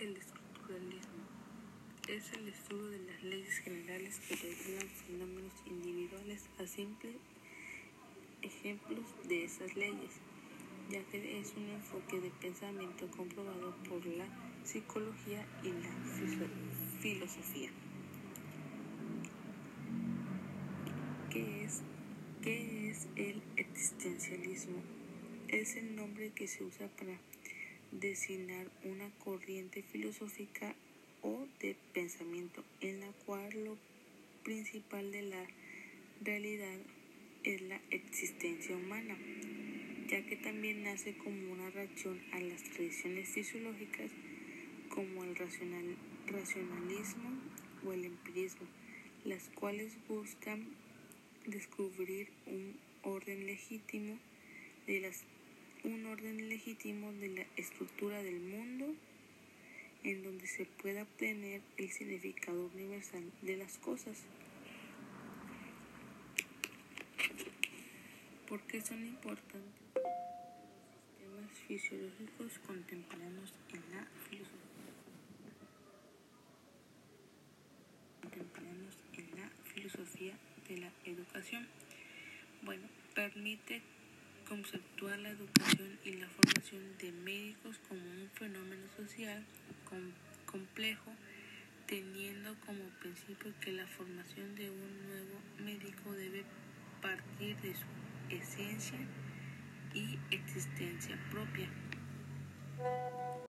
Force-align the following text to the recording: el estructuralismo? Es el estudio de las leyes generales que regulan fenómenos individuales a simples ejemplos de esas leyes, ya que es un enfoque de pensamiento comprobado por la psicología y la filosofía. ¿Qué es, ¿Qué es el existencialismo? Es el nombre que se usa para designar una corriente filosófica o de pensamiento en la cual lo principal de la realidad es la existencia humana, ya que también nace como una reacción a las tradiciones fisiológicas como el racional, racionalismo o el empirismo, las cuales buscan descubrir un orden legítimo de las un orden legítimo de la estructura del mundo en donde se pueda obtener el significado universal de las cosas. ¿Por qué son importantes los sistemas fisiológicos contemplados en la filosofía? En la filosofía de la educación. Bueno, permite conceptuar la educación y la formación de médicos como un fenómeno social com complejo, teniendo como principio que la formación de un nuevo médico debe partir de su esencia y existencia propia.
el 0.00 0.16
estructuralismo? 0.16 1.24
Es 2.08 2.32
el 2.34 2.48
estudio 2.48 2.86
de 2.90 2.98
las 2.98 3.22
leyes 3.22 3.58
generales 3.58 4.20
que 4.20 4.36
regulan 4.36 4.88
fenómenos 4.88 5.52
individuales 5.66 6.44
a 6.58 6.66
simples 6.66 7.16
ejemplos 8.42 9.04
de 9.26 9.44
esas 9.44 9.74
leyes, 9.74 10.12
ya 10.90 11.02
que 11.04 11.40
es 11.40 11.54
un 11.56 11.68
enfoque 11.70 12.20
de 12.20 12.30
pensamiento 12.30 13.08
comprobado 13.10 13.74
por 13.88 14.04
la 14.06 14.26
psicología 14.64 15.44
y 15.62 15.68
la 15.68 15.90
filosofía. 17.00 17.70
¿Qué 21.30 21.64
es, 21.64 21.82
¿Qué 22.42 22.90
es 22.90 23.08
el 23.16 23.42
existencialismo? 23.56 24.82
Es 25.48 25.76
el 25.76 25.96
nombre 25.96 26.30
que 26.30 26.46
se 26.46 26.64
usa 26.64 26.88
para 26.88 27.18
designar 28.00 28.70
una 28.84 29.10
corriente 29.24 29.82
filosófica 29.82 30.74
o 31.22 31.46
de 31.60 31.76
pensamiento 31.92 32.62
en 32.80 33.00
la 33.00 33.10
cual 33.24 33.64
lo 33.64 33.76
principal 34.44 35.10
de 35.12 35.22
la 35.22 35.46
realidad 36.22 36.78
es 37.42 37.62
la 37.62 37.80
existencia 37.90 38.76
humana, 38.76 39.16
ya 40.08 40.24
que 40.26 40.36
también 40.36 40.84
nace 40.84 41.16
como 41.16 41.52
una 41.52 41.70
reacción 41.70 42.20
a 42.32 42.40
las 42.40 42.62
tradiciones 42.62 43.28
fisiológicas 43.28 44.10
como 44.88 45.24
el 45.24 45.34
racional, 45.36 45.96
racionalismo 46.26 47.30
o 47.86 47.92
el 47.92 48.04
empirismo, 48.04 48.66
las 49.24 49.48
cuales 49.50 49.92
buscan 50.08 50.66
descubrir 51.46 52.28
un 52.46 52.76
orden 53.02 53.46
legítimo 53.46 54.18
de 54.86 55.00
las 55.00 55.24
un 55.86 56.04
orden 56.06 56.48
legítimo 56.48 57.12
de 57.12 57.28
la 57.28 57.46
estructura 57.56 58.20
del 58.20 58.40
mundo 58.40 58.92
en 60.02 60.24
donde 60.24 60.46
se 60.48 60.64
pueda 60.64 61.02
obtener 61.02 61.62
el 61.76 61.90
significado 61.90 62.70
universal 62.74 63.22
de 63.42 63.56
las 63.56 63.78
cosas. 63.78 64.18
¿Por 68.48 68.60
qué 68.62 68.80
son 68.80 69.04
importantes 69.04 69.62
los 71.24 71.50
sistemas 71.50 71.68
fisiológicos 71.68 72.58
contemplados 72.66 73.54
en 73.72 73.82
la 73.94 74.06
filosofía? 74.28 74.66
En 79.12 79.40
la 79.40 79.50
filosofía 79.72 80.34
de 80.68 80.78
la 80.78 80.92
educación. 81.04 81.66
Bueno, 82.62 82.88
permite 83.14 83.82
conceptuar 84.48 85.18
la 85.18 85.30
educación 85.30 85.98
y 86.04 86.12
la 86.14 86.28
formación 86.28 86.82
de 86.98 87.12
médicos 87.12 87.76
como 87.88 88.00
un 88.00 88.30
fenómeno 88.34 88.86
social 88.96 89.44
com 89.88 90.00
complejo, 90.50 91.10
teniendo 91.86 92.54
como 92.64 92.82
principio 93.00 93.52
que 93.60 93.72
la 93.72 93.86
formación 93.86 94.54
de 94.54 94.70
un 94.70 95.08
nuevo 95.08 95.40
médico 95.58 96.12
debe 96.12 96.44
partir 97.02 97.56
de 97.58 97.74
su 97.74 98.34
esencia 98.34 98.98
y 99.92 100.18
existencia 100.30 101.18
propia. 101.30 101.68